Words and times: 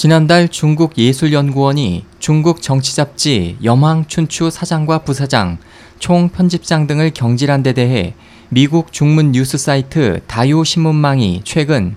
지난달 0.00 0.48
중국 0.48 0.96
예술연구원이 0.96 2.06
중국 2.18 2.62
정치 2.62 2.96
잡지 2.96 3.58
염황춘추 3.62 4.48
사장과 4.48 5.00
부사장, 5.00 5.58
총 5.98 6.30
편집장 6.30 6.86
등을 6.86 7.10
경질한 7.10 7.62
데 7.62 7.74
대해 7.74 8.14
미국 8.48 8.94
중문 8.94 9.32
뉴스 9.32 9.58
사이트 9.58 10.20
다요 10.26 10.64
신문망이 10.64 11.42
최근 11.44 11.96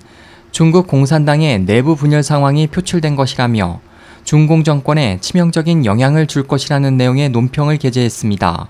중국 0.51 0.87
공산당의 0.87 1.59
내부 1.59 1.95
분열 1.95 2.23
상황이 2.23 2.67
표출된 2.67 3.15
것이라며 3.15 3.79
중공 4.25 4.65
정권에 4.65 5.19
치명적인 5.21 5.85
영향을 5.85 6.27
줄 6.27 6.45
것이라는 6.45 6.97
내용의 6.97 7.29
논평을 7.29 7.77
게재했습니다. 7.77 8.67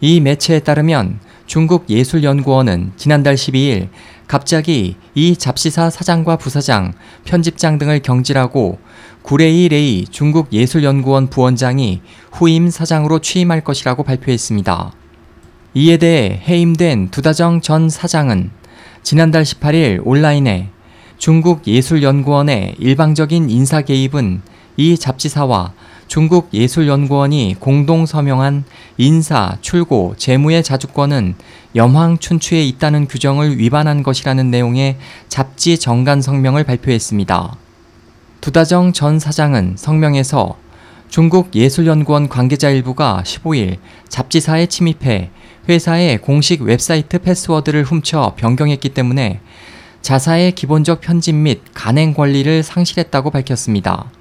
이 0.00 0.20
매체에 0.20 0.60
따르면 0.60 1.18
중국 1.46 1.90
예술연구원은 1.90 2.92
지난달 2.96 3.34
12일 3.34 3.88
갑자기 4.26 4.96
이 5.14 5.36
잡지사 5.36 5.90
사장과 5.90 6.36
부사장, 6.36 6.94
편집장 7.24 7.78
등을 7.78 8.00
경질하고 8.00 8.78
구레이 9.22 9.68
레이 9.68 10.06
중국 10.10 10.52
예술연구원 10.52 11.28
부원장이 11.28 12.00
후임 12.32 12.70
사장으로 12.70 13.18
취임할 13.20 13.62
것이라고 13.62 14.02
발표했습니다. 14.02 14.92
이에 15.74 15.96
대해 15.96 16.42
해임된 16.46 17.10
두다정 17.10 17.60
전 17.60 17.90
사장은 17.90 18.50
지난달 19.02 19.42
18일 19.42 20.00
온라인에 20.04 20.70
중국 21.18 21.66
예술연구원의 21.66 22.76
일방적인 22.78 23.50
인사 23.50 23.82
개입은 23.82 24.42
이 24.76 24.96
잡지사와 24.98 25.72
중국 26.14 26.50
예술연구원이 26.54 27.56
공동 27.58 28.06
서명한 28.06 28.62
인사, 28.98 29.56
출고, 29.62 30.14
재무의 30.16 30.62
자주권은 30.62 31.34
염황춘추에 31.74 32.62
있다는 32.62 33.08
규정을 33.08 33.58
위반한 33.58 34.04
것이라는 34.04 34.48
내용의 34.48 34.96
잡지 35.26 35.76
정간 35.76 36.22
성명을 36.22 36.62
발표했습니다. 36.62 37.56
두다정 38.40 38.92
전 38.92 39.18
사장은 39.18 39.74
성명에서 39.76 40.56
중국 41.08 41.52
예술연구원 41.52 42.28
관계자 42.28 42.70
일부가 42.70 43.24
15일 43.26 43.78
잡지사에 44.08 44.66
침입해 44.66 45.30
회사의 45.68 46.18
공식 46.18 46.62
웹사이트 46.62 47.18
패스워드를 47.18 47.82
훔쳐 47.82 48.34
변경했기 48.36 48.90
때문에 48.90 49.40
자사의 50.00 50.52
기본적 50.52 51.00
편집 51.00 51.34
및 51.34 51.62
간행 51.74 52.14
권리를 52.14 52.62
상실했다고 52.62 53.30
밝혔습니다. 53.30 54.12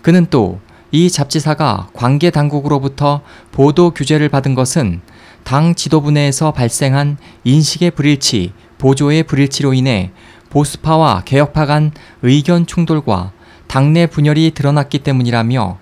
그는 0.00 0.26
또 0.30 0.60
이 0.92 1.10
잡지사가 1.10 1.88
관계 1.92 2.30
당국으로부터 2.30 3.20
보도 3.52 3.90
규제를 3.90 4.28
받은 4.28 4.54
것은 4.54 5.00
당 5.44 5.74
지도부 5.74 6.10
내에서 6.10 6.52
발생한 6.52 7.16
인식의 7.44 7.92
불일치, 7.92 8.52
보조의 8.78 9.22
불일치로 9.24 9.72
인해 9.74 10.10
보수파와 10.50 11.22
개혁파 11.24 11.66
간 11.66 11.92
의견 12.22 12.66
충돌과 12.66 13.32
당내 13.68 14.06
분열이 14.06 14.50
드러났기 14.50 14.98
때문이라며 14.98 15.78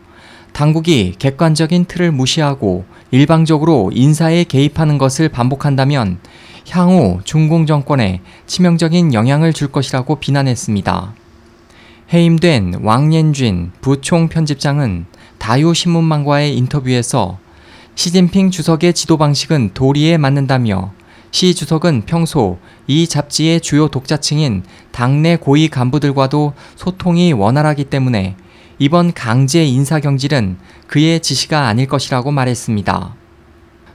당국이 0.53 1.15
객관적인 1.19 1.87
틀을 1.87 2.13
무시하고 2.13 2.85
일방적으로 3.11 3.91
인사에 3.95 4.45
개입하는 4.45 4.99
것을 4.99 5.31
반복한다면 5.31 6.19
향후 6.69 7.21
중공 7.25 7.65
정권에 7.65 8.21
치명적인 8.47 9.15
영향을 9.15 9.55
줄 9.55 9.69
것이라고 9.69 10.17
비난했습니다. 10.17 11.15
해임된 12.11 12.81
왕옌쥔 12.83 13.73
부총 13.83 14.29
편집장은 14.29 15.05
다요 15.37 15.75
신문망과의 15.75 16.57
인터뷰에서 16.57 17.39
시진핑 17.97 18.51
주석의 18.51 18.95
지도 18.95 19.19
방식은 19.19 19.73
도리에 19.75 20.17
맞는다며 20.17 20.93
시 21.31 21.55
주석은 21.55 22.05
평소 22.07 22.59
이 22.87 23.07
잡지의 23.07 23.61
주요 23.61 23.89
독자층인 23.89 24.63
당내 24.91 25.37
고위 25.37 25.69
간부들과도 25.69 26.55
소통이 26.77 27.35
원활하기 27.35 27.85
때문에 27.85 28.37
이번 28.79 29.13
강제 29.13 29.67
인사 29.67 30.01
경질은 30.01 30.57
그의 30.87 31.21
지시가 31.21 31.67
아닐 31.67 31.87
것이라고 31.87 32.31
말했습니다. 32.31 33.15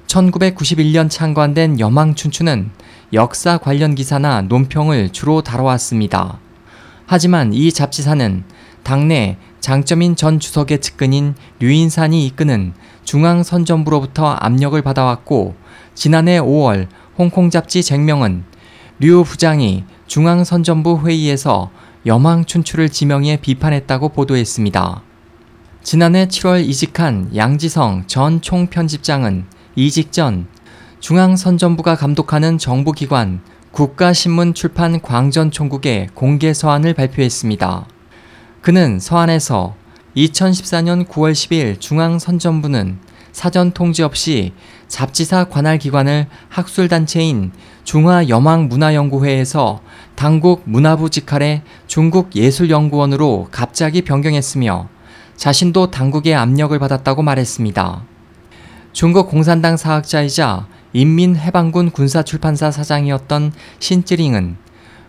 1991년 0.05 1.09
창관된 1.09 1.79
여망춘추는 1.79 2.69
역사 3.13 3.57
관련 3.57 3.95
기사나 3.95 4.43
논평을 4.43 5.09
주로 5.11 5.41
다뤄왔습니다. 5.41 6.42
하지만 7.13 7.53
이 7.53 7.71
잡지사는 7.71 8.43
당내 8.81 9.37
장점인 9.59 10.15
전 10.15 10.39
주석의 10.39 10.81
측근인 10.81 11.35
류인산이 11.59 12.25
이끄는 12.25 12.73
중앙선전부로부터 13.03 14.31
압력을 14.31 14.81
받아왔고 14.81 15.53
지난해 15.93 16.39
5월 16.39 16.87
홍콩 17.15 17.51
잡지 17.51 17.83
쟁명은 17.83 18.45
류 18.99 19.23
부장이 19.23 19.83
중앙선전부 20.07 21.05
회의에서 21.05 21.69
여망춘추를 22.07 22.89
지명해 22.89 23.41
비판했다고 23.41 24.09
보도했습니다. 24.09 25.03
지난해 25.83 26.25
7월 26.25 26.65
이직한 26.65 27.29
양지성 27.35 28.05
전 28.07 28.41
총편집장은 28.41 29.45
이직 29.75 30.11
전 30.11 30.47
중앙선전부가 30.99 31.95
감독하는 31.95 32.57
정부기관 32.57 33.41
국가신문 33.73 34.53
출판 34.53 35.01
광전 35.01 35.49
총국에 35.49 36.07
공개 36.13 36.53
서한을 36.53 36.93
발표했습니다. 36.93 37.87
그는 38.61 38.99
서한에서 38.99 39.73
2014년 40.15 41.07
9월 41.07 41.31
10일 41.31 41.79
중앙선전부는 41.79 42.99
사전 43.31 43.71
통지 43.71 44.03
없이 44.03 44.53
잡지사 44.87 45.45
관할 45.45 45.79
기관을 45.79 46.27
학술단체인 46.49 47.51
중화여망문화연구회에서 47.83 49.81
당국 50.13 50.61
문화부 50.65 51.09
직할의 51.09 51.63
중국예술연구원으로 51.87 53.47
갑자기 53.49 54.03
변경했으며 54.03 54.87
자신도 55.35 55.89
당국의 55.89 56.35
압력을 56.35 56.77
받았다고 56.77 57.23
말했습니다. 57.23 58.03
중국 58.91 59.31
공산당 59.31 59.77
사학자이자 59.77 60.67
인민해방군 60.93 61.91
군사출판사 61.91 62.71
사장이었던 62.71 63.51
신찌링은 63.79 64.57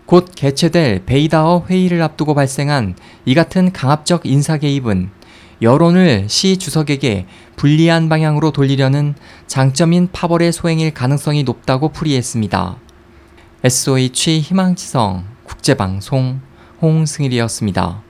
곧 0.07 0.31
개최될 0.35 1.05
베이다어 1.07 1.65
회의를 1.69 2.03
앞두고 2.03 2.35
발생한 2.35 2.97
이 3.25 3.35
같은 3.35 3.73
강압적 3.73 4.27
인사 4.27 4.59
개입은 4.59 5.11
여론을 5.63 6.27
시 6.29 6.59
주석에게 6.59 7.27
불리한 7.57 8.09
방향으로 8.09 8.51
돌리려는 8.51 9.15
장점인 9.47 10.09
파벌의 10.13 10.53
소행일 10.53 10.93
가능성이 10.93 11.43
높다고 11.43 11.91
풀이했습니다. 11.91 12.77
SOH 13.63 14.41
희망지성 14.41 15.25
국제방송 15.45 16.41
홍승일이었습니다. 16.83 18.04